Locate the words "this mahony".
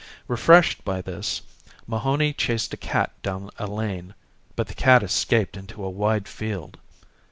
0.99-2.33